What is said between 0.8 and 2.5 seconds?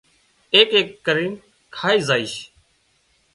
نين ڪرين کائي زائيش